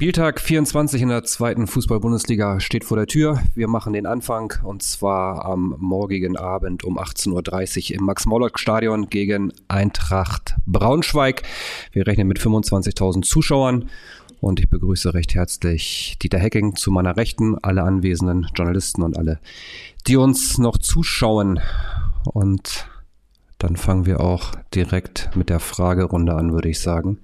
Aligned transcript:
Spieltag 0.00 0.40
24 0.40 1.02
in 1.02 1.10
der 1.10 1.24
zweiten 1.24 1.66
Fußball-Bundesliga 1.66 2.58
steht 2.60 2.84
vor 2.84 2.96
der 2.96 3.06
Tür. 3.06 3.42
Wir 3.54 3.68
machen 3.68 3.92
den 3.92 4.06
Anfang 4.06 4.54
und 4.64 4.82
zwar 4.82 5.44
am 5.44 5.74
morgigen 5.78 6.38
Abend 6.38 6.84
um 6.84 6.98
18.30 6.98 7.90
Uhr 7.92 7.98
im 7.98 8.06
Max-Morlock-Stadion 8.06 9.10
gegen 9.10 9.52
Eintracht 9.68 10.56
Braunschweig. 10.64 11.42
Wir 11.92 12.06
rechnen 12.06 12.28
mit 12.28 12.38
25.000 12.38 13.26
Zuschauern 13.26 13.90
und 14.40 14.58
ich 14.58 14.70
begrüße 14.70 15.12
recht 15.12 15.34
herzlich 15.34 16.16
Dieter 16.22 16.38
Hecking 16.38 16.76
zu 16.76 16.90
meiner 16.90 17.18
Rechten, 17.18 17.58
alle 17.60 17.82
anwesenden 17.82 18.46
Journalisten 18.54 19.02
und 19.02 19.18
alle, 19.18 19.38
die 20.06 20.16
uns 20.16 20.56
noch 20.56 20.78
zuschauen. 20.78 21.60
Und 22.24 22.88
dann 23.58 23.76
fangen 23.76 24.06
wir 24.06 24.20
auch 24.20 24.54
direkt 24.74 25.36
mit 25.36 25.50
der 25.50 25.60
Fragerunde 25.60 26.36
an, 26.36 26.54
würde 26.54 26.70
ich 26.70 26.80
sagen. 26.80 27.18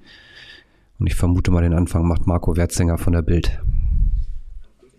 Und 0.99 1.07
ich 1.07 1.15
vermute 1.15 1.51
mal, 1.51 1.63
den 1.63 1.75
Anfang 1.75 2.07
macht 2.07 2.27
Marco 2.27 2.57
Wertzinger 2.57 2.99
von 2.99 3.13
der 3.13 3.23
Bild. 3.23 3.59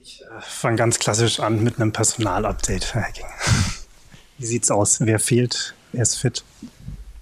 Ich 0.02 0.22
äh, 0.22 0.42
fange 0.42 0.78
ganz 0.78 1.00
klassisch 1.00 1.40
an 1.40 1.64
mit 1.64 1.80
einem 1.80 1.92
Personalupdate, 1.92 2.94
Herr 2.94 3.04
Hacking. 3.04 3.26
Wie 4.38 4.46
sieht's 4.46 4.70
aus? 4.70 5.00
Wer 5.02 5.20
fehlt? 5.20 5.74
Wer 5.92 6.04
ist 6.04 6.16
fit? 6.18 6.44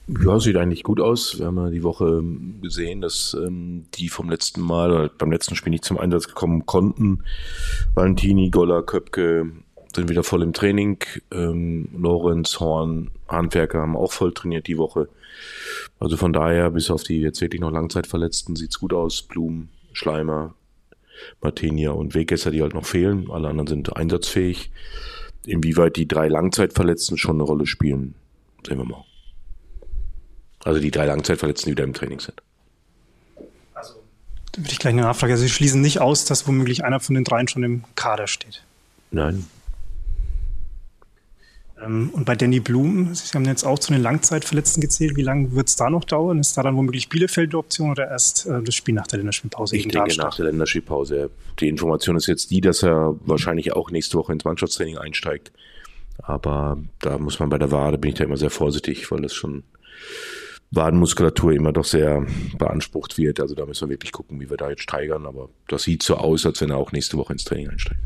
Ja, 0.08 0.40
sieht 0.40 0.58
eigentlich 0.58 0.84
gut 0.84 1.00
aus. 1.00 1.40
Wir 1.40 1.48
haben 1.48 1.58
ja 1.58 1.70
die 1.70 1.82
Woche 1.82 2.22
gesehen, 2.62 3.02
dass 3.02 3.36
ähm, 3.40 3.86
die 3.96 4.10
vom 4.10 4.30
letzten 4.30 4.62
Mal 4.62 4.92
oder 4.92 5.10
beim 5.10 5.32
letzten 5.32 5.56
Spiel 5.56 5.72
nicht 5.72 5.86
zum 5.86 5.98
Einsatz 5.98 6.28
kommen 6.28 6.66
konnten. 6.66 7.24
Valentini, 7.96 8.52
Goller, 8.52 8.84
Köpke 8.84 9.52
sind 9.96 10.10
wieder 10.10 10.24
voll 10.24 10.44
im 10.44 10.54
Training. 10.54 11.00
Ähm, 11.32 11.90
Lorenz, 11.98 12.60
Horn, 12.60 13.12
Handwerker 13.28 13.80
haben 13.80 13.98
auch 13.98 14.12
voll 14.12 14.34
trainiert 14.34 14.68
die 14.68 14.78
Woche. 14.78 15.10
Also 16.00 16.18
von 16.18 16.34
daher, 16.34 16.70
bis 16.72 16.92
auf 16.92 17.04
die 17.04 17.20
jetzt 17.20 17.42
wirklich 17.42 17.62
noch 17.62 17.72
Langzeitverletzten, 17.72 18.56
sieht's 18.56 18.80
gut 18.80 18.94
aus. 18.94 19.22
Blum, 19.22 19.70
Schleimer, 19.94 20.54
Martinia 21.42 21.92
und 21.92 22.16
Wegesser, 22.16 22.52
die 22.52 22.62
halt 22.62 22.74
noch 22.74 22.86
fehlen. 22.86 23.30
Alle 23.32 23.50
anderen 23.50 23.68
sind 23.68 23.96
einsatzfähig. 23.96 24.72
Inwieweit 25.46 25.96
die 25.96 26.08
drei 26.08 26.28
Langzeitverletzten 26.28 27.18
schon 27.18 27.36
eine 27.36 27.44
Rolle 27.44 27.66
spielen, 27.68 28.16
sehen 28.66 28.78
wir 28.78 28.86
mal. 28.86 29.04
Also 30.64 30.80
die 30.80 30.92
drei 30.92 31.06
Langzeitverletzten, 31.06 31.70
die 31.70 31.72
wieder 31.74 31.84
im 31.84 31.94
Training 31.94 32.20
sind. 32.20 32.42
Also, 33.76 33.94
da 34.52 34.62
würde 34.62 34.72
ich 34.72 34.80
gleich 34.80 34.94
eine 34.94 35.04
Nachfrage. 35.04 35.34
Also 35.34 35.44
Sie 35.44 35.50
schließen 35.50 35.82
nicht 35.82 36.02
aus, 36.02 36.26
dass 36.26 36.48
womöglich 36.48 36.84
einer 36.84 37.00
von 37.00 37.14
den 37.14 37.24
dreien 37.24 37.48
schon 37.48 37.64
im 37.64 37.84
Kader 37.94 38.28
steht. 38.28 38.64
Nein, 39.12 39.46
und 41.84 42.24
bei 42.24 42.36
Danny 42.36 42.62
Blum, 42.62 43.14
Sie 43.14 43.34
haben 43.34 43.46
jetzt 43.46 43.66
auch 43.66 43.78
zu 43.78 43.92
den 43.92 44.02
Langzeitverletzten 44.02 44.80
gezählt. 44.80 45.18
Wie 45.18 45.22
lange 45.22 45.54
wird 45.54 45.68
es 45.68 45.76
da 45.76 45.90
noch 45.90 46.06
dauern? 46.06 46.40
Ist 46.40 46.58
da 46.58 46.64
dann 46.64 46.78
womöglich 46.78 47.10
Bielefeld 47.10 47.52
die 47.52 47.58
Option 47.58 47.92
oder 47.92 48.10
erst 48.10 48.46
äh, 48.46 48.62
das 48.64 48.76
Spiel 48.76 48.96
nach 48.96 49.08
der 49.08 49.18
Länderspielpause? 49.18 49.76
Ich 49.76 49.88
denke 49.88 50.16
nach 50.18 50.36
der 50.36 50.46
Länderspielpause. 50.46 51.30
Die 51.60 51.68
Information 51.68 52.16
ist 52.16 52.28
jetzt 52.28 52.50
die, 52.52 52.62
dass 52.62 52.82
er 52.82 53.16
wahrscheinlich 53.26 53.74
auch 53.74 53.92
nächste 53.92 54.18
Woche 54.18 54.32
ins 54.32 54.46
Mannschaftstraining 54.46 54.98
einsteigt. 54.98 55.52
Aber 56.20 56.78
da 57.02 57.18
muss 57.18 57.40
man 57.40 57.50
bei 57.50 57.58
der 57.58 57.72
Wade, 57.72 57.98
bin 57.98 58.12
ich 58.12 58.18
da 58.18 58.24
immer 58.24 58.38
sehr 58.38 58.50
vorsichtig, 58.50 59.12
weil 59.12 59.22
das 59.22 59.34
schon 59.34 59.64
Wadenmuskulatur 60.72 61.52
immer 61.52 61.74
doch 61.74 61.86
sehr 61.86 62.26
beansprucht 62.58 63.18
wird. 63.18 63.42
Also 63.42 63.54
da 63.54 63.66
müssen 63.66 63.90
wir 63.90 63.96
wirklich 63.96 64.14
gucken, 64.14 64.40
wie 64.40 64.50
wir 64.50 64.58
da 64.58 64.70
jetzt 64.70 64.84
steigern. 64.84 65.26
Aber 65.26 65.50
das 65.68 65.84
sieht 65.84 66.04
so 66.04 66.16
aus, 66.16 66.46
als 66.46 66.62
wenn 66.62 66.70
er 66.70 66.78
auch 66.78 66.94
nächste 66.94 67.18
Woche 67.18 67.34
ins 67.34 67.44
Training 67.44 67.70
einsteigt. 67.70 68.00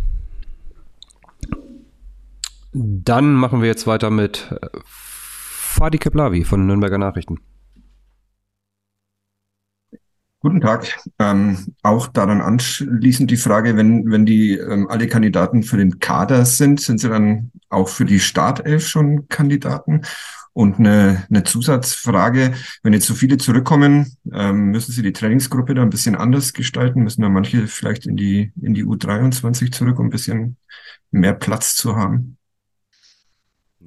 Dann 2.71 3.33
machen 3.33 3.61
wir 3.61 3.67
jetzt 3.67 3.87
weiter 3.87 4.11
mit 4.11 4.51
äh, 4.51 4.67
Fadi 4.85 5.97
Keplavi 5.97 6.43
von 6.43 6.67
Nürnberger 6.67 6.99
Nachrichten. 6.99 7.39
Guten 10.41 10.61
Tag. 10.61 10.97
Ähm, 11.17 11.75
auch 11.83 12.07
daran 12.07 12.39
anschließend 12.39 13.29
die 13.29 13.37
Frage, 13.37 13.75
wenn, 13.75 14.09
wenn 14.09 14.25
die 14.25 14.53
ähm, 14.53 14.87
alle 14.87 15.07
Kandidaten 15.07 15.63
für 15.63 15.75
den 15.75 15.99
Kader 15.99 16.45
sind, 16.45 16.79
sind 16.79 16.99
sie 17.01 17.09
dann 17.09 17.51
auch 17.67 17.89
für 17.89 18.05
die 18.05 18.21
Startelf 18.21 18.87
schon 18.87 19.27
Kandidaten? 19.27 20.03
Und 20.53 20.79
eine, 20.79 21.25
eine 21.29 21.43
Zusatzfrage, 21.43 22.53
wenn 22.83 22.93
jetzt 22.93 23.05
so 23.05 23.15
viele 23.15 23.37
zurückkommen, 23.37 24.17
ähm, 24.31 24.71
müssen 24.71 24.91
Sie 24.91 25.03
die 25.03 25.13
Trainingsgruppe 25.13 25.73
da 25.73 25.81
ein 25.81 25.89
bisschen 25.89 26.15
anders 26.15 26.53
gestalten? 26.53 27.03
Müssen 27.03 27.21
da 27.21 27.29
manche 27.29 27.67
vielleicht 27.67 28.05
in 28.05 28.15
die, 28.15 28.51
in 28.61 28.73
die 28.73 28.85
U23 28.85 29.71
zurück, 29.71 29.99
um 29.99 30.07
ein 30.07 30.11
bisschen 30.11 30.57
mehr 31.11 31.33
Platz 31.33 31.75
zu 31.75 31.95
haben? 31.95 32.38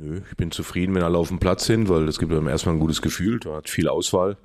Nö, 0.03 0.21
ich 0.29 0.37
bin 0.37 0.51
zufrieden, 0.51 0.97
wenn 0.97 1.05
alle 1.05 1.17
auf 1.17 1.29
dem 1.29 1.39
Platz 1.39 1.65
sind, 1.65 1.89
weil 1.89 2.09
es 2.09 2.19
gibt 2.19 2.33
einem 2.33 2.49
erstmal 2.49 2.75
ein 2.75 2.81
gutes 2.81 3.03
Gefühl, 3.03 3.39
da 3.39 3.55
hat 3.55 3.69
viel 3.69 3.89
Auswahl. 3.89 4.37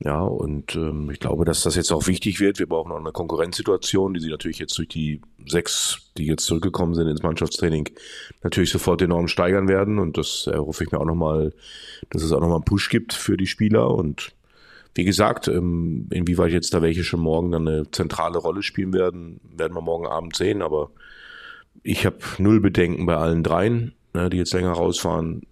Ja, 0.00 0.20
und 0.22 0.74
ähm, 0.74 1.08
ich 1.10 1.20
glaube, 1.20 1.44
dass 1.44 1.62
das 1.62 1.76
jetzt 1.76 1.92
auch 1.92 2.08
wichtig 2.08 2.40
wird. 2.40 2.58
Wir 2.58 2.66
brauchen 2.66 2.90
auch 2.90 2.98
eine 2.98 3.12
Konkurrenzsituation, 3.12 4.14
die 4.14 4.20
sie 4.20 4.28
natürlich 4.28 4.58
jetzt 4.58 4.76
durch 4.76 4.88
die 4.88 5.20
sechs, 5.46 6.10
die 6.16 6.26
jetzt 6.26 6.46
zurückgekommen 6.46 6.94
sind 6.94 7.06
ins 7.06 7.22
Mannschaftstraining, 7.22 7.88
natürlich 8.42 8.70
sofort 8.70 9.00
enorm 9.00 9.28
steigern 9.28 9.68
werden. 9.68 10.00
Und 10.00 10.18
das 10.18 10.48
erhoffe 10.48 10.82
ich 10.82 10.90
mir 10.90 11.00
auch 11.00 11.04
nochmal, 11.04 11.52
dass 12.10 12.22
es 12.22 12.32
auch 12.32 12.40
nochmal 12.40 12.56
einen 12.56 12.64
Push 12.64 12.90
gibt 12.90 13.12
für 13.12 13.36
die 13.36 13.46
Spieler. 13.46 13.90
Und 13.92 14.32
wie 14.94 15.04
gesagt, 15.04 15.46
ähm, 15.46 16.08
inwieweit 16.10 16.52
jetzt 16.52 16.74
da 16.74 16.82
welche 16.82 17.04
schon 17.04 17.20
morgen 17.20 17.52
dann 17.52 17.68
eine 17.68 17.90
zentrale 17.90 18.38
Rolle 18.38 18.64
spielen 18.64 18.92
werden, 18.92 19.40
werden 19.56 19.76
wir 19.76 19.80
morgen 19.80 20.08
Abend 20.08 20.34
sehen. 20.34 20.60
Aber 20.62 20.90
ich 21.84 22.04
habe 22.04 22.18
null 22.38 22.60
Bedenken 22.60 23.06
bei 23.06 23.16
allen 23.16 23.44
dreien 23.44 23.94
ne, 24.14 24.30
die 24.30 24.36
jetzt 24.36 24.52
länger 24.52 24.72
rausfahren. 24.72 25.42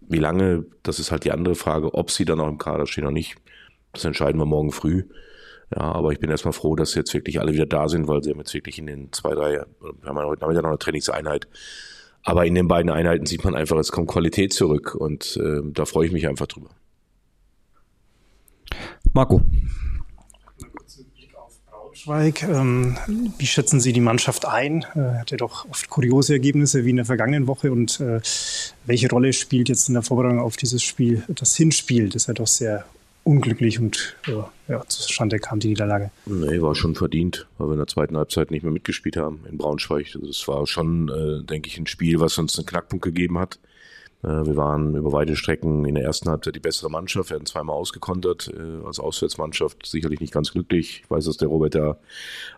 Wie 0.00 0.18
lange, 0.18 0.64
das 0.82 0.98
ist 0.98 1.10
halt 1.10 1.24
die 1.24 1.32
andere 1.32 1.54
Frage, 1.54 1.94
ob 1.94 2.10
sie 2.10 2.24
dann 2.24 2.40
auch 2.40 2.48
im 2.48 2.58
Kader 2.58 2.86
stehen 2.86 3.04
oder 3.04 3.12
nicht. 3.12 3.36
Das 3.92 4.04
entscheiden 4.04 4.40
wir 4.40 4.46
morgen 4.46 4.72
früh. 4.72 5.04
Ja, 5.74 5.82
aber 5.82 6.12
ich 6.12 6.20
bin 6.20 6.30
erstmal 6.30 6.52
froh, 6.52 6.76
dass 6.76 6.94
jetzt 6.94 7.12
wirklich 7.12 7.40
alle 7.40 7.52
wieder 7.52 7.66
da 7.66 7.88
sind, 7.88 8.06
weil 8.06 8.22
sie 8.22 8.30
haben 8.30 8.38
jetzt 8.38 8.54
wirklich 8.54 8.78
in 8.78 8.86
den 8.86 9.12
zwei, 9.12 9.34
drei, 9.34 9.64
wir 9.80 10.08
haben 10.08 10.16
ja 10.16 10.24
heute 10.24 10.42
Nachmittag 10.42 10.62
noch 10.62 10.70
eine 10.70 10.78
Trainingseinheit. 10.78 11.48
Aber 12.22 12.46
in 12.46 12.54
den 12.54 12.68
beiden 12.68 12.90
Einheiten 12.90 13.26
sieht 13.26 13.44
man 13.44 13.54
einfach, 13.54 13.76
es 13.78 13.92
kommt 13.92 14.08
Qualität 14.08 14.52
zurück 14.52 14.94
und 14.94 15.36
äh, 15.36 15.60
da 15.64 15.84
freue 15.84 16.06
ich 16.06 16.12
mich 16.12 16.28
einfach 16.28 16.46
drüber. 16.46 16.70
Marco. 19.12 19.40
Braunschweig. 22.04 22.42
Ähm, 22.42 22.96
wie 23.38 23.46
schätzen 23.46 23.80
Sie 23.80 23.92
die 23.92 24.00
Mannschaft 24.00 24.46
ein? 24.46 24.84
Äh, 24.94 25.18
hatte 25.18 25.36
doch 25.36 25.68
oft 25.70 25.88
kuriose 25.88 26.34
Ergebnisse 26.34 26.84
wie 26.84 26.90
in 26.90 26.96
der 26.96 27.04
vergangenen 27.04 27.46
Woche. 27.46 27.72
Und 27.72 28.00
äh, 28.00 28.20
welche 28.84 29.08
Rolle 29.08 29.32
spielt 29.32 29.68
jetzt 29.68 29.88
in 29.88 29.94
der 29.94 30.02
Vorbereitung 30.02 30.40
auf 30.40 30.56
dieses 30.56 30.82
Spiel 30.82 31.22
das 31.28 31.56
Hinspiel? 31.56 32.08
Das 32.08 32.22
ist 32.22 32.28
ja 32.28 32.34
doch 32.34 32.46
sehr 32.46 32.84
unglücklich 33.24 33.80
und 33.80 34.16
äh, 34.28 34.70
ja, 34.70 34.84
zustande 34.86 35.38
kam 35.38 35.58
die 35.58 35.68
Niederlage. 35.68 36.10
Nee, 36.26 36.60
war 36.60 36.76
schon 36.76 36.94
verdient, 36.94 37.46
weil 37.58 37.68
wir 37.68 37.72
in 37.72 37.78
der 37.78 37.88
zweiten 37.88 38.16
Halbzeit 38.16 38.52
nicht 38.52 38.62
mehr 38.62 38.72
mitgespielt 38.72 39.16
haben 39.16 39.44
in 39.50 39.58
Braunschweig. 39.58 40.12
Das 40.12 40.22
also 40.22 40.52
war 40.52 40.66
schon, 40.66 41.08
äh, 41.08 41.44
denke 41.44 41.68
ich, 41.68 41.78
ein 41.78 41.86
Spiel, 41.86 42.20
was 42.20 42.38
uns 42.38 42.56
einen 42.56 42.66
Knackpunkt 42.66 43.04
gegeben 43.04 43.38
hat. 43.38 43.58
Äh, 44.26 44.44
wir 44.44 44.56
waren 44.56 44.94
über 44.96 45.12
weite 45.12 45.36
Strecken 45.36 45.84
in 45.84 45.94
der 45.94 46.04
ersten 46.04 46.28
Halbzeit 46.28 46.56
die 46.56 46.60
bessere 46.60 46.90
Mannschaft, 46.90 47.30
wir 47.30 47.36
hatten 47.36 47.46
zweimal 47.46 47.76
ausgekontert 47.76 48.52
äh, 48.52 48.84
als 48.84 48.98
Auswärtsmannschaft, 48.98 49.86
sicherlich 49.86 50.20
nicht 50.20 50.32
ganz 50.32 50.52
glücklich. 50.52 51.02
Ich 51.04 51.10
weiß, 51.10 51.24
dass 51.26 51.36
der 51.36 51.48
Robert 51.48 51.76
da 51.76 51.98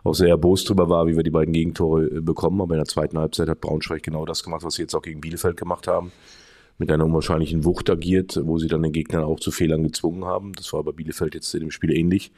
auch 0.03 0.15
sehr 0.15 0.29
erbost 0.29 0.67
drüber 0.67 0.89
war, 0.89 1.07
wie 1.07 1.15
wir 1.15 1.23
die 1.23 1.29
beiden 1.29 1.53
Gegentore 1.53 2.05
äh, 2.05 2.21
bekommen, 2.21 2.59
aber 2.61 2.73
in 2.73 2.79
der 2.79 2.87
zweiten 2.87 3.19
Halbzeit 3.19 3.47
hat 3.47 3.61
Braunschweig 3.61 4.01
genau 4.01 4.25
das 4.25 4.43
gemacht, 4.43 4.63
was 4.63 4.75
sie 4.75 4.81
jetzt 4.81 4.95
auch 4.95 5.03
gegen 5.03 5.21
Bielefeld 5.21 5.57
gemacht 5.57 5.87
haben. 5.87 6.11
Mit 6.79 6.91
einer 6.91 7.05
unwahrscheinlichen 7.05 7.65
Wucht 7.65 7.89
agiert, 7.89 8.39
wo 8.41 8.57
sie 8.57 8.67
dann 8.67 8.81
den 8.81 8.93
Gegner 8.93 9.27
auch 9.27 9.41
zu 9.41 9.51
Fehlern 9.51 9.83
gezwungen 9.83 10.23
haben. 10.23 10.53
Das 10.53 10.71
war 10.71 10.81
bei 10.81 10.93
Bielefeld 10.93 11.35
jetzt 11.35 11.53
in 11.53 11.59
dem 11.59 11.71
Spiel 11.71 11.91
ähnlich. 11.91 12.31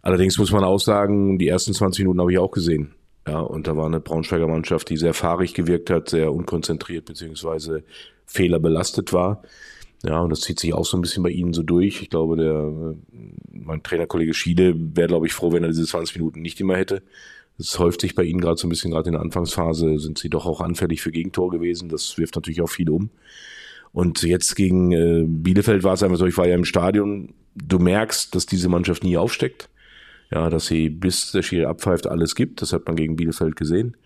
Allerdings 0.00 0.38
muss 0.38 0.52
man 0.52 0.64
auch 0.64 0.80
sagen, 0.80 1.38
die 1.38 1.48
ersten 1.48 1.74
20 1.74 2.04
Minuten 2.04 2.20
habe 2.20 2.32
ich 2.32 2.38
auch 2.38 2.50
gesehen. 2.50 2.94
Ja, 3.28 3.40
und 3.40 3.66
da 3.66 3.76
war 3.76 3.84
eine 3.84 4.00
Braunschweiger 4.00 4.48
Mannschaft, 4.48 4.88
die 4.88 4.96
sehr 4.96 5.12
fahrig 5.12 5.52
gewirkt 5.52 5.90
hat, 5.90 6.08
sehr 6.08 6.32
unkonzentriert, 6.32 7.04
beziehungsweise 7.04 7.84
Fehler 8.24 8.58
belastet 8.58 9.12
war. 9.12 9.42
Ja, 10.02 10.20
und 10.20 10.30
das 10.30 10.40
zieht 10.40 10.58
sich 10.58 10.72
auch 10.72 10.86
so 10.86 10.96
ein 10.96 11.02
bisschen 11.02 11.22
bei 11.22 11.28
ihnen 11.30 11.52
so 11.52 11.62
durch. 11.62 12.00
Ich 12.00 12.08
glaube, 12.08 12.36
der, 12.36 12.94
mein 13.50 13.82
Trainerkollege 13.82 14.32
Schiele 14.32 14.74
wäre, 14.76 15.08
glaube 15.08 15.26
ich, 15.26 15.34
froh, 15.34 15.52
wenn 15.52 15.62
er 15.62 15.68
diese 15.68 15.84
20 15.84 16.16
Minuten 16.16 16.40
nicht 16.40 16.58
immer 16.60 16.76
hätte. 16.76 17.02
Es 17.58 17.78
häuft 17.78 18.00
sich 18.00 18.14
bei 18.14 18.22
ihnen 18.22 18.40
gerade 18.40 18.56
so 18.56 18.66
ein 18.66 18.70
bisschen, 18.70 18.92
gerade 18.92 19.08
in 19.08 19.12
der 19.12 19.22
Anfangsphase 19.22 19.98
sind 19.98 20.16
sie 20.18 20.30
doch 20.30 20.46
auch 20.46 20.62
anfällig 20.62 21.02
für 21.02 21.10
Gegentor 21.10 21.50
gewesen. 21.50 21.90
Das 21.90 22.16
wirft 22.16 22.36
natürlich 22.36 22.62
auch 22.62 22.70
viel 22.70 22.88
um. 22.88 23.10
Und 23.92 24.22
jetzt 24.22 24.54
gegen 24.54 24.92
äh, 24.92 25.24
Bielefeld 25.26 25.82
war 25.82 25.94
es 25.94 26.02
einfach 26.02 26.16
so, 26.16 26.26
ich 26.26 26.38
war 26.38 26.46
ja 26.46 26.54
im 26.54 26.64
Stadion. 26.64 27.34
Du 27.54 27.78
merkst, 27.78 28.34
dass 28.34 28.46
diese 28.46 28.70
Mannschaft 28.70 29.04
nie 29.04 29.18
aufsteckt 29.18 29.68
ja, 30.30 30.50
dass 30.50 30.66
sie 30.66 30.90
bis 30.90 31.32
der 31.32 31.42
Schiri 31.42 31.64
abpfeift 31.64 32.06
alles 32.06 32.34
gibt. 32.34 32.60
Das 32.60 32.72
hat 32.72 32.86
man 32.86 32.96
gegen 32.96 33.16
Bielefeld 33.16 33.56
gesehen. 33.56 33.96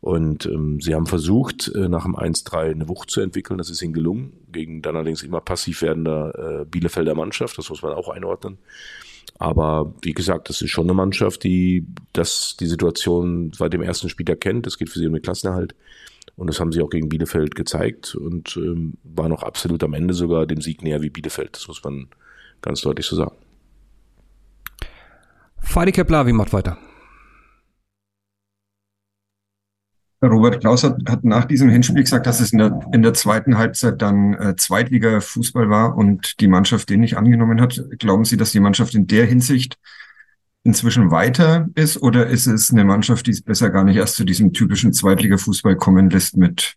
Und 0.00 0.46
ähm, 0.46 0.80
sie 0.80 0.94
haben 0.94 1.06
versucht, 1.06 1.70
äh, 1.74 1.88
nach 1.88 2.04
dem 2.04 2.16
1-3 2.16 2.70
eine 2.72 2.88
Wucht 2.88 3.10
zu 3.10 3.20
entwickeln. 3.20 3.58
Das 3.58 3.70
ist 3.70 3.82
ihnen 3.82 3.92
gelungen. 3.92 4.32
Gegen 4.50 4.82
dann 4.82 4.96
allerdings 4.96 5.22
immer 5.22 5.40
passiv 5.40 5.82
werdender 5.82 6.62
äh, 6.62 6.64
Bielefelder 6.64 7.14
Mannschaft. 7.14 7.56
Das 7.58 7.70
muss 7.70 7.82
man 7.82 7.92
auch 7.92 8.08
einordnen. 8.08 8.58
Aber 9.38 9.94
wie 10.02 10.12
gesagt, 10.12 10.48
das 10.48 10.60
ist 10.60 10.70
schon 10.70 10.86
eine 10.86 10.94
Mannschaft, 10.94 11.44
die 11.44 11.86
das, 12.12 12.56
die 12.58 12.66
Situation 12.66 13.52
seit 13.54 13.72
dem 13.72 13.82
ersten 13.82 14.08
Spiel 14.08 14.28
erkennt. 14.28 14.66
Es 14.66 14.76
geht 14.76 14.90
für 14.90 14.98
sie 14.98 15.06
um 15.06 15.12
den 15.12 15.22
Klassenerhalt. 15.22 15.74
Und 16.36 16.46
das 16.46 16.58
haben 16.58 16.72
sie 16.72 16.82
auch 16.82 16.90
gegen 16.90 17.08
Bielefeld 17.08 17.54
gezeigt 17.54 18.14
und 18.14 18.56
ähm, 18.56 18.94
war 19.04 19.28
noch 19.28 19.42
absolut 19.42 19.82
am 19.84 19.94
Ende 19.94 20.14
sogar 20.14 20.46
dem 20.46 20.60
Sieg 20.60 20.82
näher 20.82 21.02
wie 21.02 21.10
Bielefeld. 21.10 21.56
Das 21.56 21.68
muss 21.68 21.82
man 21.84 22.08
ganz 22.62 22.80
deutlich 22.80 23.06
so 23.06 23.16
sagen. 23.16 23.36
Fadi 25.62 25.92
Keplavi 25.92 26.32
macht 26.32 26.52
weiter. 26.52 26.78
Robert 30.22 30.60
Klaus 30.60 30.84
hat, 30.84 30.98
hat, 31.08 31.24
nach 31.24 31.46
diesem 31.46 31.70
Hinspiel 31.70 32.02
gesagt, 32.02 32.26
dass 32.26 32.40
es 32.40 32.52
in 32.52 32.58
der, 32.58 32.78
in 32.92 33.02
der 33.02 33.14
zweiten 33.14 33.56
Halbzeit 33.56 34.02
dann 34.02 34.34
äh, 34.34 34.54
Zweitliga-Fußball 34.54 35.70
war 35.70 35.96
und 35.96 36.40
die 36.40 36.48
Mannschaft 36.48 36.90
den 36.90 37.00
nicht 37.00 37.16
angenommen 37.16 37.60
hat. 37.60 37.82
Glauben 37.98 38.26
Sie, 38.26 38.36
dass 38.36 38.52
die 38.52 38.60
Mannschaft 38.60 38.94
in 38.94 39.06
der 39.06 39.24
Hinsicht 39.24 39.78
inzwischen 40.62 41.10
weiter 41.10 41.68
ist 41.74 42.02
oder 42.02 42.26
ist 42.26 42.46
es 42.46 42.70
eine 42.70 42.84
Mannschaft, 42.84 43.26
die 43.26 43.30
es 43.30 43.40
besser 43.40 43.70
gar 43.70 43.84
nicht 43.84 43.96
erst 43.96 44.16
zu 44.16 44.24
diesem 44.24 44.52
typischen 44.52 44.92
Zweitliga-Fußball 44.92 45.76
kommen 45.76 46.10
lässt 46.10 46.36
mit 46.36 46.74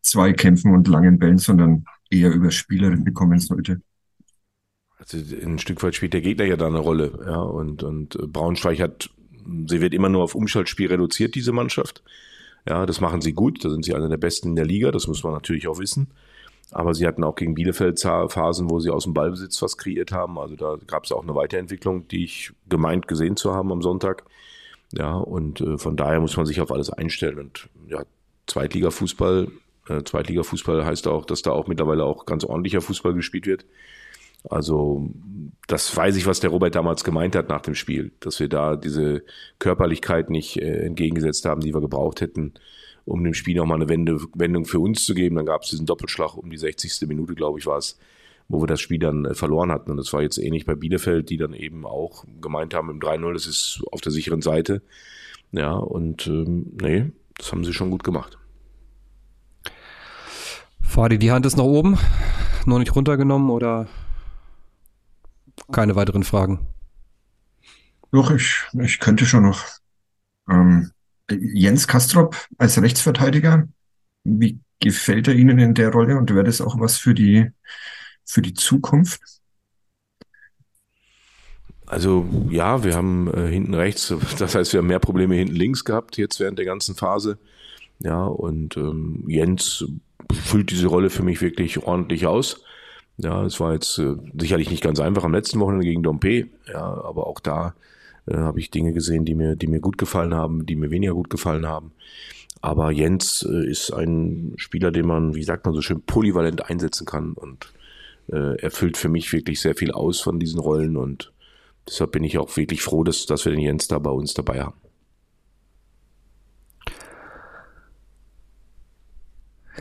zwei 0.00 0.32
Kämpfen 0.32 0.72
und 0.72 0.88
langen 0.88 1.18
Bällen, 1.18 1.38
sondern 1.38 1.84
eher 2.10 2.32
über 2.32 2.50
Spielerinnen 2.50 3.04
bekommen 3.04 3.40
sollte? 3.40 3.82
Also 5.12 5.36
ein 5.36 5.58
Stück 5.58 5.82
weit 5.82 5.94
spielt 5.94 6.14
der 6.14 6.20
Gegner 6.20 6.44
ja 6.44 6.56
da 6.56 6.66
eine 6.66 6.78
Rolle, 6.78 7.12
ja, 7.26 7.40
und, 7.40 7.82
und 7.82 8.16
Braunschweig 8.32 8.80
hat, 8.80 9.10
sie 9.66 9.80
wird 9.80 9.94
immer 9.94 10.08
nur 10.08 10.22
auf 10.22 10.34
Umschaltspiel 10.34 10.88
reduziert, 10.88 11.34
diese 11.34 11.52
Mannschaft. 11.52 12.02
Ja, 12.66 12.86
das 12.86 13.00
machen 13.00 13.20
sie 13.20 13.34
gut, 13.34 13.64
da 13.64 13.68
sind 13.68 13.84
sie 13.84 13.94
einer 13.94 14.08
der 14.08 14.16
Besten 14.16 14.48
in 14.48 14.56
der 14.56 14.64
Liga, 14.64 14.90
das 14.90 15.06
muss 15.06 15.22
man 15.22 15.34
natürlich 15.34 15.68
auch 15.68 15.78
wissen. 15.78 16.08
Aber 16.70 16.94
sie 16.94 17.06
hatten 17.06 17.22
auch 17.22 17.36
gegen 17.36 17.54
Bielefeld 17.54 18.00
Phasen, 18.00 18.70
wo 18.70 18.80
sie 18.80 18.90
aus 18.90 19.04
dem 19.04 19.14
Ballbesitz 19.14 19.60
was 19.62 19.76
kreiert 19.76 20.12
haben. 20.12 20.38
Also 20.38 20.56
da 20.56 20.76
gab 20.86 21.04
es 21.04 21.12
auch 21.12 21.22
eine 21.22 21.34
Weiterentwicklung, 21.34 22.08
die 22.08 22.24
ich 22.24 22.52
gemeint 22.68 23.06
gesehen 23.06 23.36
zu 23.36 23.54
haben 23.54 23.70
am 23.70 23.82
Sonntag. 23.82 24.24
Ja, 24.92 25.14
und 25.14 25.60
äh, 25.60 25.78
von 25.78 25.96
daher 25.96 26.20
muss 26.20 26.36
man 26.36 26.46
sich 26.46 26.60
auf 26.60 26.72
alles 26.72 26.90
einstellen. 26.90 27.38
Und 27.38 27.68
ja, 27.88 28.04
Zweitliga-Fußball, 28.46 29.48
äh, 29.88 30.02
Zweitliga-Fußball 30.02 30.84
heißt 30.84 31.06
auch, 31.06 31.26
dass 31.26 31.42
da 31.42 31.50
auch 31.50 31.66
mittlerweile 31.66 32.04
auch 32.04 32.26
ganz 32.26 32.44
ordentlicher 32.44 32.80
Fußball 32.80 33.14
gespielt 33.14 33.46
wird. 33.46 33.66
Also 34.48 35.08
das 35.66 35.96
weiß 35.96 36.16
ich, 36.16 36.26
was 36.26 36.40
der 36.40 36.50
Robert 36.50 36.74
damals 36.74 37.04
gemeint 37.04 37.34
hat 37.34 37.48
nach 37.48 37.62
dem 37.62 37.74
Spiel, 37.74 38.12
dass 38.20 38.40
wir 38.40 38.48
da 38.48 38.76
diese 38.76 39.24
Körperlichkeit 39.58 40.30
nicht 40.30 40.58
äh, 40.58 40.84
entgegengesetzt 40.84 41.46
haben, 41.46 41.62
die 41.62 41.74
wir 41.74 41.80
gebraucht 41.80 42.20
hätten, 42.20 42.54
um 43.06 43.24
dem 43.24 43.34
Spiel 43.34 43.56
nochmal 43.56 43.76
eine 43.76 43.88
Wende, 43.88 44.20
Wendung 44.34 44.66
für 44.66 44.80
uns 44.80 45.04
zu 45.04 45.14
geben. 45.14 45.36
Dann 45.36 45.46
gab 45.46 45.62
es 45.62 45.70
diesen 45.70 45.86
Doppelschlag 45.86 46.36
um 46.36 46.50
die 46.50 46.58
60. 46.58 47.08
Minute, 47.08 47.34
glaube 47.34 47.58
ich, 47.58 47.66
war 47.66 47.78
es, 47.78 47.98
wo 48.48 48.62
wir 48.62 48.66
das 48.66 48.80
Spiel 48.80 48.98
dann 48.98 49.24
äh, 49.24 49.34
verloren 49.34 49.72
hatten. 49.72 49.90
Und 49.90 49.96
das 49.96 50.12
war 50.12 50.20
jetzt 50.20 50.38
ähnlich 50.38 50.66
bei 50.66 50.74
Bielefeld, 50.74 51.30
die 51.30 51.38
dann 51.38 51.54
eben 51.54 51.86
auch 51.86 52.24
gemeint 52.42 52.74
haben, 52.74 52.90
im 52.90 53.00
3-0, 53.00 53.32
das 53.32 53.46
ist 53.46 53.82
auf 53.90 54.02
der 54.02 54.12
sicheren 54.12 54.42
Seite. 54.42 54.82
Ja, 55.52 55.72
und 55.72 56.26
ähm, 56.26 56.76
nee, 56.82 57.10
das 57.38 57.52
haben 57.52 57.64
sie 57.64 57.72
schon 57.72 57.90
gut 57.90 58.04
gemacht. 58.04 58.38
Fadi, 60.82 61.18
die 61.18 61.32
Hand 61.32 61.46
ist 61.46 61.56
nach 61.56 61.64
oben, 61.64 61.96
noch 62.66 62.78
nicht 62.78 62.94
runtergenommen 62.94 63.50
oder 63.50 63.88
keine 65.72 65.96
weiteren 65.96 66.24
Fragen. 66.24 66.66
Doch, 68.10 68.30
ich, 68.30 68.62
ich 68.80 69.00
könnte 69.00 69.26
schon 69.26 69.42
noch. 69.42 69.64
Ähm, 70.48 70.90
Jens 71.30 71.88
Kastrop 71.88 72.36
als 72.58 72.80
Rechtsverteidiger, 72.80 73.66
wie 74.24 74.60
gefällt 74.80 75.28
er 75.28 75.34
Ihnen 75.34 75.58
in 75.58 75.74
der 75.74 75.90
Rolle 75.90 76.16
und 76.16 76.30
wäre 76.30 76.44
das 76.44 76.60
auch 76.60 76.78
was 76.78 76.98
für 76.98 77.14
die, 77.14 77.50
für 78.24 78.42
die 78.42 78.54
Zukunft? 78.54 79.20
Also 81.86 82.26
ja, 82.50 82.84
wir 82.84 82.94
haben 82.94 83.32
äh, 83.32 83.48
hinten 83.48 83.74
rechts, 83.74 84.14
das 84.38 84.54
heißt, 84.54 84.72
wir 84.72 84.78
haben 84.78 84.86
mehr 84.86 84.98
Probleme 84.98 85.34
hinten 85.34 85.54
links 85.54 85.84
gehabt 85.84 86.16
jetzt 86.16 86.40
während 86.40 86.58
der 86.58 86.66
ganzen 86.66 86.94
Phase. 86.94 87.38
Ja, 88.00 88.24
und 88.24 88.76
ähm, 88.76 89.24
Jens 89.28 89.84
füllt 90.32 90.70
diese 90.70 90.88
Rolle 90.88 91.10
für 91.10 91.22
mich 91.22 91.40
wirklich 91.40 91.82
ordentlich 91.82 92.26
aus. 92.26 92.64
Ja, 93.16 93.44
es 93.44 93.60
war 93.60 93.72
jetzt 93.72 93.98
äh, 93.98 94.16
sicherlich 94.38 94.70
nicht 94.70 94.82
ganz 94.82 94.98
einfach 94.98 95.24
am 95.24 95.32
letzten 95.32 95.60
Wochenende 95.60 95.86
gegen 95.86 96.02
Dompe, 96.02 96.48
ja, 96.66 96.82
aber 96.82 97.26
auch 97.26 97.38
da 97.38 97.74
äh, 98.26 98.36
habe 98.36 98.58
ich 98.58 98.70
Dinge 98.70 98.92
gesehen, 98.92 99.24
die 99.24 99.34
mir, 99.34 99.54
die 99.54 99.68
mir 99.68 99.80
gut 99.80 99.98
gefallen 99.98 100.34
haben, 100.34 100.66
die 100.66 100.74
mir 100.74 100.90
weniger 100.90 101.14
gut 101.14 101.30
gefallen 101.30 101.66
haben. 101.66 101.92
Aber 102.60 102.90
Jens 102.90 103.46
äh, 103.48 103.70
ist 103.70 103.92
ein 103.92 104.54
Spieler, 104.56 104.90
den 104.90 105.06
man, 105.06 105.34
wie 105.34 105.44
sagt 105.44 105.64
man 105.64 105.74
so 105.74 105.82
schön, 105.82 106.02
polyvalent 106.02 106.68
einsetzen 106.68 107.06
kann 107.06 107.34
und 107.34 107.72
äh, 108.32 108.58
erfüllt 108.60 108.96
für 108.96 109.08
mich 109.08 109.32
wirklich 109.32 109.60
sehr 109.60 109.74
viel 109.74 109.92
aus 109.92 110.20
von 110.20 110.40
diesen 110.40 110.58
Rollen 110.58 110.96
und 110.96 111.32
deshalb 111.86 112.12
bin 112.12 112.24
ich 112.24 112.38
auch 112.38 112.56
wirklich 112.56 112.82
froh, 112.82 113.04
dass, 113.04 113.26
dass 113.26 113.44
wir 113.44 113.52
den 113.52 113.60
Jens 113.60 113.86
da 113.86 113.98
bei 113.98 114.10
uns 114.10 114.34
dabei 114.34 114.62
haben. 114.62 114.76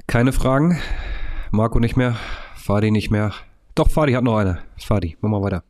Keine 0.07 0.33
Fragen? 0.33 0.79
Marco 1.51 1.79
nicht 1.79 1.95
mehr? 1.95 2.17
Fadi 2.63 2.91
nicht 2.91 3.11
mehr. 3.11 3.33
Doch, 3.75 3.89
Fadi 3.89 4.13
hat 4.13 4.23
noch 4.23 4.37
eine. 4.37 4.59
Fadi, 4.77 5.17
machen 5.19 5.33
wir 5.33 5.41
weiter. 5.41 5.63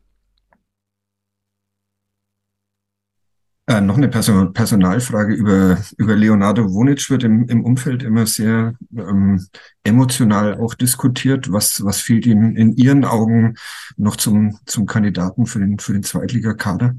Äh, 3.66 3.81
noch 3.81 3.98
eine 3.98 4.10
Person 4.10 4.54
Personalfrage 4.54 5.34
über, 5.34 5.80
über 5.98 6.16
Leonardo 6.16 6.72
Wonic 6.72 7.10
wird 7.10 7.24
im, 7.24 7.48
im 7.50 7.66
Umfeld 7.66 8.04
immer 8.04 8.28
sehr 8.28 8.75
ähm, 8.95 9.44
emotional 9.84 10.60
auch 10.60 10.75
diskutiert. 10.75 11.51
Was, 11.51 11.84
was 11.84 12.00
fehlt 12.00 12.28
Ihnen 12.28 12.56
in 12.56 12.74
Ihren 12.74 13.06
Augen 13.06 13.56
noch 13.98 14.16
zum, 14.16 14.60
zum 14.68 14.86
Kandidaten 14.86 15.48
für 15.48 15.57
den, 15.57 15.80
für 15.80 15.94
den 15.94 16.04
Zweitligakader? 16.04 16.95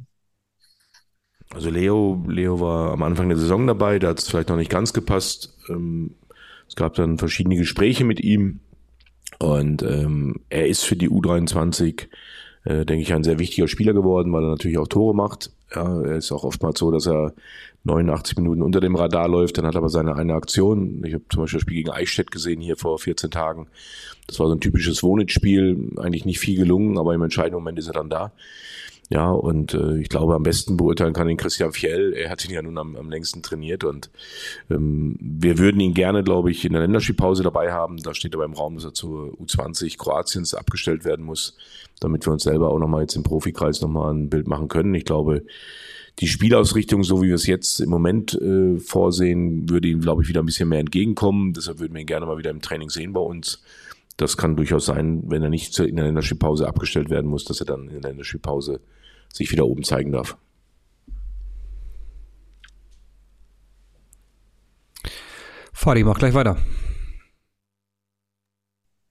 Also 1.52 1.70
Leo, 1.70 2.24
Leo 2.26 2.58
war 2.58 2.90
am 2.90 3.04
Anfang 3.04 3.28
der 3.28 3.38
Saison 3.38 3.68
dabei, 3.68 4.00
da 4.00 4.08
hat 4.08 4.18
es 4.18 4.28
vielleicht 4.28 4.48
noch 4.48 4.56
nicht 4.56 4.72
ganz 4.72 4.92
gepasst. 4.92 5.56
Ähm, 5.68 6.16
es 6.66 6.74
gab 6.74 6.94
dann 6.94 7.18
verschiedene 7.18 7.54
Gespräche 7.54 8.04
mit 8.04 8.18
ihm. 8.18 8.58
Und 9.38 9.82
ähm, 9.82 10.40
er 10.48 10.66
ist 10.68 10.84
für 10.84 10.96
die 10.96 11.10
U23, 11.10 12.06
äh, 12.64 12.84
denke 12.84 13.02
ich, 13.02 13.12
ein 13.12 13.24
sehr 13.24 13.38
wichtiger 13.38 13.68
Spieler 13.68 13.92
geworden, 13.92 14.32
weil 14.32 14.44
er 14.44 14.50
natürlich 14.50 14.78
auch 14.78 14.88
Tore 14.88 15.14
macht. 15.14 15.50
Ja, 15.74 16.02
er 16.02 16.16
ist 16.16 16.30
auch 16.32 16.44
oftmals 16.44 16.78
so, 16.78 16.90
dass 16.90 17.06
er 17.06 17.34
89 17.84 18.36
Minuten 18.38 18.62
unter 18.62 18.80
dem 18.80 18.96
Radar 18.96 19.28
läuft, 19.28 19.58
dann 19.58 19.66
hat 19.66 19.74
er 19.74 19.78
aber 19.78 19.90
seine 19.90 20.16
eine 20.16 20.34
Aktion. 20.34 21.02
Ich 21.04 21.14
habe 21.14 21.24
zum 21.30 21.42
Beispiel 21.42 21.58
das 21.58 21.62
Spiel 21.62 21.76
gegen 21.76 21.90
Eichstätt 21.90 22.30
gesehen 22.30 22.60
hier 22.60 22.76
vor 22.76 22.98
14 22.98 23.30
Tagen. 23.30 23.66
Das 24.26 24.38
war 24.38 24.46
so 24.46 24.54
ein 24.54 24.60
typisches 24.60 25.02
Wohnitz-Spiel, 25.02 25.90
eigentlich 25.98 26.24
nicht 26.24 26.38
viel 26.38 26.56
gelungen, 26.56 26.96
aber 26.96 27.14
im 27.14 27.22
entscheidenden 27.22 27.56
Moment 27.56 27.78
ist 27.78 27.88
er 27.88 27.92
dann 27.92 28.08
da. 28.08 28.32
Ja, 29.10 29.30
und 29.30 29.74
äh, 29.74 29.98
ich 29.98 30.08
glaube, 30.08 30.34
am 30.34 30.42
besten 30.42 30.76
beurteilen 30.76 31.12
kann 31.12 31.28
ihn 31.28 31.36
Christian 31.36 31.72
Fjell. 31.72 32.14
Er 32.14 32.30
hat 32.30 32.44
ihn 32.44 32.52
ja 32.52 32.62
nun 32.62 32.78
am, 32.78 32.96
am 32.96 33.10
längsten 33.10 33.42
trainiert 33.42 33.84
und 33.84 34.10
ähm, 34.70 35.16
wir 35.20 35.58
würden 35.58 35.80
ihn 35.80 35.92
gerne, 35.92 36.24
glaube 36.24 36.50
ich, 36.50 36.64
in 36.64 36.72
der 36.72 36.80
Länderspielpause 36.80 37.42
dabei 37.42 37.70
haben. 37.70 37.98
Da 37.98 38.14
steht 38.14 38.34
aber 38.34 38.46
im 38.46 38.54
Raum, 38.54 38.76
dass 38.76 38.84
er 38.84 38.94
zur 38.94 39.34
U20 39.34 39.98
Kroatiens 39.98 40.54
abgestellt 40.54 41.04
werden 41.04 41.24
muss, 41.24 41.56
damit 42.00 42.26
wir 42.26 42.32
uns 42.32 42.44
selber 42.44 42.70
auch 42.70 42.78
nochmal 42.78 43.02
jetzt 43.02 43.16
im 43.16 43.22
Profikreis 43.22 43.82
nochmal 43.82 44.14
ein 44.14 44.30
Bild 44.30 44.48
machen 44.48 44.68
können. 44.68 44.94
Ich 44.94 45.04
glaube, 45.04 45.42
die 46.20 46.28
Spielausrichtung, 46.28 47.02
so 47.02 47.22
wie 47.22 47.28
wir 47.28 47.34
es 47.34 47.46
jetzt 47.46 47.80
im 47.80 47.90
Moment 47.90 48.34
äh, 48.40 48.78
vorsehen, 48.78 49.68
würde 49.68 49.88
ihm, 49.88 50.00
glaube 50.00 50.22
ich, 50.22 50.28
wieder 50.28 50.42
ein 50.42 50.46
bisschen 50.46 50.68
mehr 50.68 50.78
entgegenkommen. 50.78 51.52
Deshalb 51.52 51.78
würden 51.78 51.92
wir 51.92 52.00
ihn 52.00 52.06
gerne 52.06 52.24
mal 52.24 52.38
wieder 52.38 52.50
im 52.50 52.62
Training 52.62 52.88
sehen 52.88 53.12
bei 53.12 53.20
uns. 53.20 53.62
Das 54.16 54.36
kann 54.36 54.56
durchaus 54.56 54.86
sein, 54.86 55.22
wenn 55.26 55.42
er 55.42 55.50
nicht 55.50 55.78
in 55.78 55.96
der 55.96 56.04
Länderspielpause 56.04 56.68
abgestellt 56.68 57.10
werden 57.10 57.28
muss, 57.28 57.44
dass 57.44 57.60
er 57.60 57.66
dann 57.66 57.88
in 57.88 58.00
der 58.00 58.10
Länderspielpause 58.10 58.80
sich 59.32 59.50
wieder 59.50 59.66
oben 59.66 59.82
zeigen 59.82 60.12
darf. 60.12 60.36
Fadi, 65.72 66.04
mach 66.04 66.18
gleich 66.18 66.34
weiter. 66.34 66.56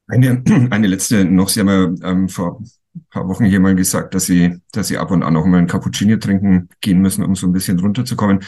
Eine, 0.07 0.43
eine 0.72 0.88
letzte 0.88 1.25
noch. 1.25 1.50
Sie 1.50 1.60
haben 1.60 2.00
ja 2.01 2.10
ähm, 2.10 2.29
vor 2.29 2.63
paar 3.10 3.28
Wochen 3.28 3.50
mal 3.62 3.76
gesagt, 3.76 4.14
dass 4.14 4.26
Sie, 4.26 4.60
dass 4.72 4.88
Sie 4.88 4.98
ab 4.98 5.12
und 5.12 5.24
an 5.24 5.36
auch 5.36 5.46
mal 5.46 5.58
ein 5.58 5.68
Cappuccino 5.68 6.18
trinken 6.18 6.70
gehen 6.82 7.02
müssen, 7.02 7.24
um 7.24 7.36
so 7.36 7.48
ein 7.48 7.54
bisschen 7.54 7.80
runterzukommen. 7.80 8.44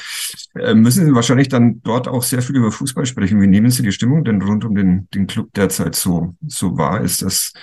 Äh, 0.56 0.76
müssen 0.76 1.06
Sie 1.06 1.16
wahrscheinlich 1.16 1.50
dann 1.50 1.82
dort 1.84 2.08
auch 2.08 2.24
sehr 2.24 2.42
viel 2.42 2.56
über 2.56 2.72
Fußball 2.72 3.06
sprechen. 3.06 3.42
Wie 3.42 3.48
nehmen 3.48 3.72
Sie 3.72 3.84
die 3.84 3.92
Stimmung 3.92 4.24
denn 4.24 4.42
rund 4.42 4.66
um 4.66 4.76
den, 4.76 5.08
den 5.14 5.28
Club 5.28 5.50
derzeit 5.54 5.96
so, 5.96 6.36
so 6.46 6.78
wahr? 6.78 7.02
Ist 7.02 7.22
das 7.22 7.54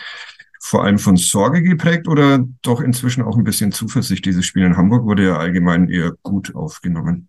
vor 0.61 0.85
allem 0.85 0.99
von 0.99 1.17
Sorge 1.17 1.63
geprägt 1.63 2.09
oder 2.09 2.45
doch 2.63 2.81
inzwischen 2.81 3.23
auch 3.23 3.37
ein 3.37 3.45
bisschen 3.45 3.73
Zuversicht? 3.73 4.25
Dieses 4.25 4.45
Spiel 4.45 4.65
in 4.65 4.77
Hamburg 4.77 5.05
wurde 5.05 5.25
ja 5.25 5.37
allgemein 5.37 5.89
eher 5.89 6.13
gut 6.23 6.55
aufgenommen. 6.55 7.29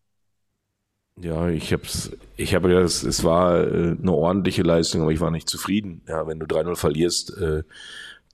Ja, 1.20 1.48
ich 1.48 1.72
hab's, 1.72 2.12
ich 2.38 2.56
habe 2.56 2.70
gedacht, 2.70 2.86
es 2.86 3.24
war 3.24 3.68
äh, 3.68 3.96
eine 4.00 4.12
ordentliche 4.12 4.64
Leistung, 4.64 5.04
aber 5.04 5.12
ich 5.12 5.20
war 5.20 5.30
nicht 5.30 5.48
zufrieden. 5.48 6.02
Ja, 6.08 6.26
wenn 6.26 6.40
du 6.40 6.48
3-0 6.48 6.76
verlierst, 6.76 7.38
äh, 7.38 7.64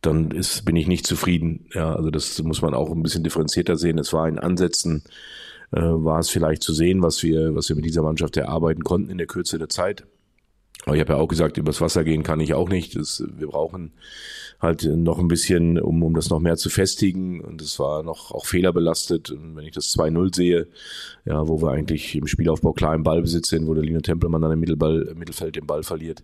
dann 0.01 0.31
ist, 0.31 0.65
bin 0.65 0.75
ich 0.75 0.87
nicht 0.87 1.05
zufrieden. 1.05 1.65
Ja, 1.73 1.95
also 1.95 2.09
das 2.09 2.41
muss 2.43 2.61
man 2.61 2.73
auch 2.73 2.91
ein 2.91 3.03
bisschen 3.03 3.23
differenzierter 3.23 3.77
sehen. 3.77 3.97
Es 3.97 4.13
war 4.13 4.27
in 4.27 4.39
Ansätzen, 4.39 5.03
äh, 5.71 5.81
war 5.81 6.19
es 6.19 6.29
vielleicht 6.29 6.63
zu 6.63 6.73
sehen, 6.73 7.01
was 7.01 7.21
wir, 7.23 7.55
was 7.55 7.69
wir 7.69 7.75
mit 7.75 7.85
dieser 7.85 8.03
Mannschaft 8.03 8.37
erarbeiten 8.37 8.83
konnten 8.83 9.09
in 9.09 9.17
der 9.17 9.27
Kürze 9.27 9.57
der 9.57 9.69
Zeit. 9.69 10.05
Aber 10.89 10.95
ich 10.95 11.01
habe 11.01 11.13
ja 11.13 11.19
auch 11.19 11.27
gesagt, 11.27 11.59
übers 11.59 11.81
Wasser 11.81 12.03
gehen 12.03 12.23
kann 12.23 12.39
ich 12.39 12.55
auch 12.55 12.67
nicht. 12.67 12.95
Das, 12.95 13.23
wir 13.37 13.45
brauchen 13.45 13.91
halt 14.59 14.85
noch 14.85 15.19
ein 15.19 15.27
bisschen, 15.27 15.79
um, 15.79 16.01
um 16.01 16.15
das 16.15 16.31
noch 16.31 16.39
mehr 16.39 16.57
zu 16.57 16.71
festigen. 16.71 17.41
Und 17.41 17.61
es 17.61 17.77
war 17.77 18.01
noch 18.01 18.31
auch 18.31 18.47
fehlerbelastet. 18.47 19.29
Und 19.29 19.55
wenn 19.55 19.65
ich 19.65 19.71
das 19.71 19.95
2-0 19.95 20.35
sehe, 20.35 20.67
ja, 21.25 21.47
wo 21.47 21.61
wir 21.61 21.69
eigentlich 21.69 22.15
im 22.15 22.25
Spielaufbau 22.25 22.73
klar 22.73 22.95
im 22.95 23.03
Ballbesitz 23.03 23.49
sind, 23.49 23.67
wo 23.67 23.75
der 23.75 23.83
Lino 23.83 23.99
Tempelmann 23.99 24.41
dann 24.41 24.53
im 24.53 24.59
Mittelball, 24.59 25.13
Mittelfeld 25.15 25.57
den 25.57 25.67
Ball 25.67 25.83
verliert, 25.83 26.23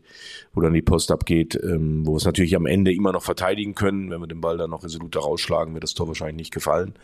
wo 0.55 0.61
dann 0.61 0.73
die 0.73 0.81
Post 0.81 1.11
abgeht, 1.11 1.59
ähm, 1.61 2.07
wo 2.07 2.13
wir 2.13 2.17
es 2.17 2.25
natürlich 2.25 2.55
am 2.55 2.65
Ende 2.65 2.91
immer 2.91 3.11
noch 3.11 3.21
verteidigen 3.21 3.75
können. 3.75 4.09
Wenn 4.09 4.19
wir 4.19 4.27
den 4.27 4.41
Ball 4.41 4.57
dann 4.57 4.71
noch 4.71 4.83
resolut 4.83 5.15
rausschlagen, 5.15 5.75
wird 5.75 5.83
das 5.83 5.93
Tor 5.93 6.07
wahrscheinlich 6.07 6.37
nicht 6.37 6.53
gefallen. 6.55 6.95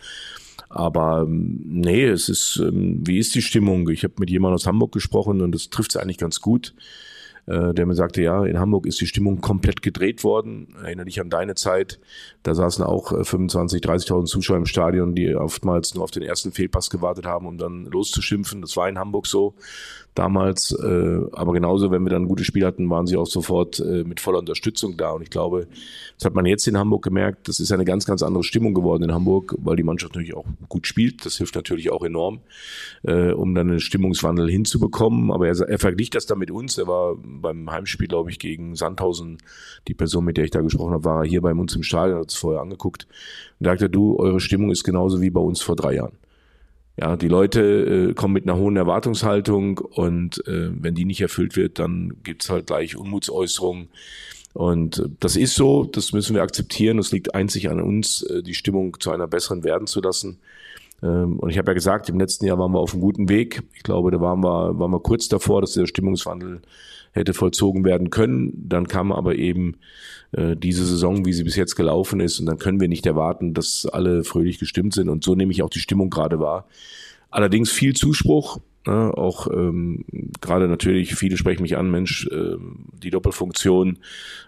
Aber 0.70 1.27
ähm, 1.27 1.62
nee, 1.63 2.06
es 2.06 2.27
ist, 2.27 2.60
ähm, 2.60 3.01
wie 3.06 3.20
ist 3.20 3.36
die 3.36 3.44
Stimmung? 3.44 3.88
Ich 3.89 4.03
habe 4.03 4.15
mit 4.18 4.32
jemandem 4.32 4.56
aus 4.56 4.65
Hamburg 4.65 4.94
gesprochen 4.94 5.41
und 5.41 5.51
das 5.51 5.70
trifft 5.70 5.91
es 5.91 5.98
eigentlich 5.98 6.18
ganz 6.18 6.41
gut 6.41 6.74
äh, 7.48 7.74
der 7.74 7.86
mir 7.86 7.96
sagte, 7.96 8.22
ja, 8.22 8.46
in 8.46 8.60
Hamburg 8.60 8.86
ist 8.86 9.02
die 9.02 9.08
Stimmung 9.08 9.42
komplett 9.42 9.82
gedreht 9.82 10.24
worden. 10.24 10.76
Erinnere 10.84 11.06
dich 11.06 11.20
an 11.20 11.30
deine 11.30 11.56
Zeit. 11.56 12.00
Da 12.44 12.54
saßen 12.54 12.84
auch 12.84 13.10
25, 13.26 13.84
äh, 13.84 13.88
30.000 13.88 14.26
Zuschauer 14.26 14.58
im 14.58 14.66
Stadion, 14.66 15.16
die 15.16 15.36
oftmals 15.36 15.96
nur 15.96 16.04
auf 16.04 16.12
den 16.12 16.24
ersten 16.24 16.52
Fehlpass 16.52 16.90
gewartet 16.90 17.26
haben, 17.26 17.48
um 17.48 17.58
dann 17.58 17.86
loszuschimpfen. 17.86 18.62
Das 18.62 18.78
war 18.78 18.88
in 18.88 19.00
Hamburg 19.00 19.28
so 19.28 19.56
damals. 20.15 20.72
Äh, 20.72 21.20
aber 21.32 21.53
genauso, 21.53 21.91
wenn 21.91 22.03
wir 22.03 22.10
dann 22.10 22.24
ein 22.24 22.27
gutes 22.27 22.46
Spiel 22.46 22.65
hatten, 22.65 22.89
waren 22.89 23.08
sie 23.08 23.18
auch 23.18 23.25
sofort 23.25 23.80
äh, 23.80 24.03
mit 24.03 24.20
voller 24.20 24.39
Unterstützung 24.39 24.98
da. 24.98 25.12
Und 25.12 25.22
ich 25.22 25.30
glaube, 25.30 25.68
das 26.18 26.25
hat 26.25 26.36
man 26.36 26.46
jetzt 26.46 26.68
in 26.68 26.77
Hamburg 26.77 27.03
gemerkt. 27.03 27.48
Das 27.48 27.60
ist 27.60 27.72
eine 27.72 27.86
ganz, 27.86 28.06
ganz 28.06 28.22
andere 28.24 28.44
Stimmung 28.44 28.74
geworden 28.74 29.03
in 29.03 29.13
Hamburg, 29.13 29.56
weil 29.60 29.75
die 29.75 29.84
Mannschaft 29.84 30.13
natürlich 30.13 30.36
auch 30.36 30.46
gut 30.70 30.88
spielt. 30.88 31.25
Das 31.25 31.38
hilft 31.38 31.56
natürlich 31.56 31.91
auch 31.91 32.03
enorm, 32.03 32.41
äh, 33.03 33.32
um 33.32 33.56
dann 33.56 33.70
einen 33.70 33.80
Stimmungswandel 33.80 34.50
hinzubekommen. 34.50 35.32
Aber 35.32 35.48
er, 35.48 35.60
er 35.62 35.80
verglich 35.80 36.10
das 36.10 36.25
dann 36.25 36.39
mit 36.39 36.51
uns. 36.51 36.77
Er 36.77 36.88
war 36.88 37.15
beim 37.15 37.70
Heimspiel, 37.72 38.08
glaube 38.08 38.32
ich, 38.32 38.39
gegen 38.39 38.75
Sandhausen, 38.75 39.38
die 39.88 39.94
Person, 39.94 40.25
mit 40.25 40.38
der 40.38 40.46
ich 40.46 40.51
da 40.51 40.62
gesprochen 40.62 40.94
habe, 40.94 41.06
war 41.06 41.24
er 41.24 41.30
hier 41.30 41.41
bei 41.41 41.53
uns 41.53 41.75
im 41.75 41.84
Stadion, 41.84 42.20
hat 42.20 42.32
es 42.32 42.38
vorher 42.38 42.62
angeguckt 42.62 43.08
und 43.60 43.65
sagte, 43.65 43.89
du, 43.89 44.18
eure 44.18 44.39
Stimmung 44.39 44.72
ist 44.72 44.84
genauso 44.84 45.22
wie 45.22 45.30
bei 45.30 45.41
uns 45.41 45.62
vor 45.62 45.75
drei 45.75 45.96
Jahren. 45.96 46.21
Ja, 47.01 47.17
die 47.17 47.29
Leute 47.29 47.62
äh, 47.62 48.13
kommen 48.13 48.36
mit 48.36 48.43
einer 48.43 48.58
hohen 48.58 48.77
Erwartungshaltung 48.77 49.79
und 49.79 50.46
äh, 50.46 50.70
wenn 50.72 50.93
die 50.93 51.05
nicht 51.05 51.20
erfüllt 51.20 51.55
wird, 51.55 51.79
dann 51.79 52.13
gibt's 52.24 52.51
halt 52.51 52.67
gleich 52.67 52.96
Unmutsäußerungen. 52.96 53.88
Und 54.53 55.00
äh, 55.00 55.05
das 55.20 55.36
ist 55.36 55.55
so, 55.55 55.84
das 55.84 56.13
müssen 56.13 56.36
wir 56.36 56.43
akzeptieren. 56.43 57.00
Es 57.00 57.12
liegt 57.12 57.34
einzig 57.34 57.72
an 57.72 57.81
uns, 57.81 58.22
äh, 58.22 58.43
die 58.43 58.53
Stimmung 58.53 59.00
zu 59.00 59.10
einer 59.10 59.27
besseren 59.27 59.63
werden 59.63 59.88
zu 59.88 60.00
lassen. 60.00 60.38
Ähm, 61.03 61.39
und 61.39 61.50
ich 61.50 61.58
habe 61.58 61.72
ja 61.72 61.74
gesagt, 61.74 62.10
im 62.10 62.20
letzten 62.20 62.46
Jahr 62.46 62.60
waren 62.60 62.72
wir 62.72 62.79
auf 62.79 62.93
einem 62.93 63.01
guten 63.01 63.29
Weg. 63.29 63.63
Ich 63.74 63.84
glaube, 63.84 64.12
da 64.12 64.22
waren 64.22 64.43
wir, 64.43 64.77
waren 64.79 64.91
wir 64.91 65.00
kurz 65.00 65.27
davor, 65.27 65.62
dass 65.62 65.74
der 65.74 65.88
Stimmungswandel 65.88 66.62
hätte 67.13 67.34
vollzogen 67.34 67.84
werden 67.84 68.10
können. 68.10 68.53
Dann 68.55 68.88
kam 68.88 69.12
aber 69.12 69.36
eben 69.36 69.77
äh, 70.31 70.55
diese 70.55 70.86
Saison, 70.86 71.25
wie 71.25 71.34
sie 71.34 71.43
bis 71.43 71.55
jetzt 71.55 71.75
gelaufen 71.75 72.20
ist. 72.20 72.39
Und 72.39 72.46
dann 72.46 72.58
können 72.58 72.79
wir 72.79 72.88
nicht 72.88 73.05
erwarten, 73.05 73.53
dass 73.53 73.86
alle 73.86 74.24
fröhlich 74.24 74.60
gestimmt 74.60 74.93
sind. 74.93 75.10
Und 75.10 75.24
so 75.24 75.36
nehme 75.36 75.51
ich 75.51 75.63
auch 75.63 75.70
die 75.70 75.79
Stimmung 75.79 76.10
gerade 76.10 76.39
wahr. 76.39 76.67
Allerdings 77.29 77.72
viel 77.72 77.93
Zuspruch. 77.93 78.60
Ne, 78.88 79.16
auch 79.16 79.48
ähm, 79.52 80.06
gerade 80.42 80.68
natürlich, 80.68 81.14
viele 81.14 81.38
sprechen 81.38 81.62
mich 81.62 81.78
an, 81.78 81.92
Mensch, 81.92 82.28
äh, 82.32 82.56
die 83.04 83.12
Doppelfunktion, 83.12 84.00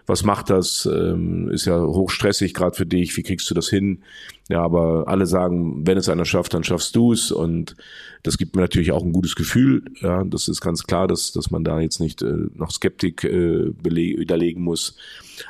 was 0.06 0.24
macht 0.24 0.50
das? 0.50 0.86
Ähm, 0.86 1.48
ist 1.50 1.66
ja 1.66 1.80
hochstressig 1.80 2.52
gerade 2.52 2.74
für 2.74 2.84
dich, 2.84 3.16
wie 3.16 3.22
kriegst 3.22 3.48
du 3.48 3.54
das 3.54 3.68
hin? 3.68 4.02
Ja, 4.50 4.62
aber 4.62 5.04
alle 5.06 5.24
sagen, 5.24 5.86
wenn 5.86 5.96
es 5.96 6.10
einer 6.10 6.26
schafft, 6.26 6.52
dann 6.52 6.64
schaffst 6.64 6.94
du 6.96 7.12
es. 7.12 7.32
Und 7.32 7.76
das 8.22 8.36
gibt 8.36 8.54
mir 8.54 8.62
natürlich 8.62 8.92
auch 8.92 9.02
ein 9.02 9.12
gutes 9.12 9.36
Gefühl. 9.36 9.84
Ja, 10.00 10.22
das 10.24 10.48
ist 10.48 10.60
ganz 10.60 10.82
klar, 10.82 11.08
dass, 11.08 11.32
dass 11.32 11.50
man 11.50 11.64
da 11.64 11.80
jetzt 11.80 11.98
nicht 11.98 12.20
äh, 12.20 12.48
noch 12.54 12.70
Skeptik 12.70 13.24
äh, 13.24 13.72
widerlegen 13.82 14.62
muss. 14.62 14.96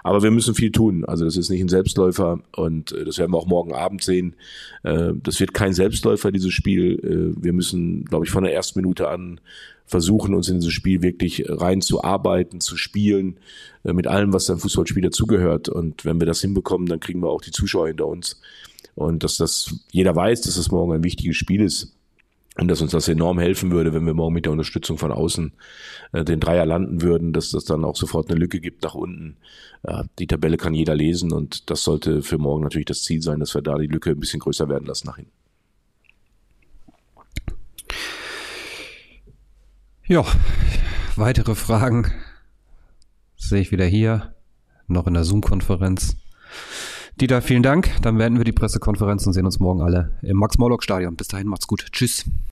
Aber 0.05 0.23
wir 0.23 0.31
müssen 0.31 0.55
viel 0.55 0.71
tun. 0.71 1.05
Also 1.05 1.25
das 1.25 1.37
ist 1.37 1.51
nicht 1.51 1.61
ein 1.61 1.69
Selbstläufer 1.69 2.41
und 2.57 2.93
äh, 2.93 3.05
das 3.05 3.19
werden 3.19 3.33
wir 3.33 3.39
auch 3.39 3.47
morgen 3.47 3.75
Abend 3.75 4.03
sehen. 4.05 4.37
Äh, 4.85 5.13
das 5.23 5.41
wird 5.41 5.55
kein 5.55 5.75
Selbstläufer, 5.75 6.31
dieses 6.31 6.53
Spiel. 6.53 7.01
Äh, 7.03 7.43
wir 7.43 7.53
müssen, 7.53 8.05
glaube 8.05 8.27
ich, 8.27 8.31
von 8.31 8.45
der 8.45 8.55
ersten 8.55 8.74
Minute 8.77 9.09
an 9.09 9.41
versuchen, 9.87 10.35
uns 10.35 10.49
in 10.49 10.61
dieses 10.61 10.73
Spiel 10.73 11.03
wirklich 11.03 11.45
reinzuarbeiten, 11.47 12.61
zu 12.61 12.77
spielen, 12.77 13.39
mit 13.83 14.07
allem, 14.07 14.33
was 14.33 14.47
dann 14.47 14.59
Fußballspiel 14.59 15.03
dazugehört. 15.03 15.69
Und 15.69 16.05
wenn 16.05 16.21
wir 16.21 16.27
das 16.27 16.41
hinbekommen, 16.41 16.87
dann 16.87 17.01
kriegen 17.01 17.21
wir 17.21 17.29
auch 17.29 17.43
die 17.43 17.51
Zuschauer 17.51 17.89
hinter 17.89 18.07
uns. 18.07 18.41
Und 18.95 19.25
dass 19.25 19.37
das 19.37 19.75
jeder 19.91 20.17
weiß, 20.17 20.43
dass 20.43 20.57
das 20.57 20.71
morgen 20.71 20.93
ein 20.93 21.05
wichtiges 21.05 21.37
Spiel 21.37 21.61
ist. 21.61 21.95
Und 22.57 22.69
dass 22.69 22.81
uns 22.81 22.93
das 22.93 23.09
enorm 23.09 23.41
helfen 23.41 23.73
würde, 23.73 23.93
wenn 23.93 24.07
wir 24.07 24.15
morgen 24.15 24.33
mit 24.33 24.45
der 24.45 24.53
Unterstützung 24.53 24.97
von 24.97 25.11
außen 25.11 25.53
äh, 26.13 26.25
den 26.25 26.39
Dreier 26.39 26.65
landen 26.65 27.03
würden, 27.03 27.33
dass 27.33 27.51
das 27.51 27.65
dann 27.65 27.85
auch 27.85 27.97
sofort 27.97 28.31
eine 28.31 28.39
Lücke 28.39 28.61
gibt 28.61 28.85
nach 28.85 28.95
unten. 28.95 29.37
Äh, 29.83 30.05
die 30.21 30.29
Tabelle 30.29 30.57
kann 30.57 30.73
jeder 30.73 30.95
lesen 30.95 31.33
und 31.33 31.69
das 31.69 31.83
sollte 31.83 32.23
für 32.23 32.39
morgen 32.39 32.63
natürlich 32.63 32.87
das 32.87 33.03
Ziel 33.03 33.23
sein, 33.23 33.41
dass 33.41 33.57
wir 33.57 33.63
da 33.63 33.77
die 33.77 33.89
Lücke 33.89 34.11
ein 34.11 34.21
bisschen 34.21 34.39
größer 34.39 34.69
werden 34.69 34.87
lassen 34.87 35.09
nach 35.09 35.17
hinten. 35.17 35.33
Ja, 40.07 40.23
weitere 41.17 41.55
Fragen 41.55 42.13
sehe 43.39 43.63
ich 43.63 43.73
wieder 43.73 43.87
hier, 43.87 44.35
noch 44.87 45.07
in 45.07 45.15
der 45.15 45.25
Zoom-Konferenz. 45.25 46.19
Dieter, 47.19 47.41
vielen 47.41 47.63
Dank. 47.63 47.91
Dann 48.03 48.19
beenden 48.19 48.39
wir 48.39 48.45
die 48.45 48.53
Pressekonferenz 48.53 49.27
und 49.27 49.33
sehen 49.33 49.47
uns 49.47 49.61
morgen 49.61 49.81
alle 49.81 50.19
im 50.21 50.37
Max-Morlock-Stadion. 50.37 51.17
Bis 51.17 51.29
dahin, 51.29 51.47
macht's 51.47 51.67
gut. 51.67 51.87
Tschüss. 51.91 52.27